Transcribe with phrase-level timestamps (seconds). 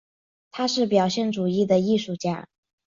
[0.49, 2.47] 他是表现主义的艺术家。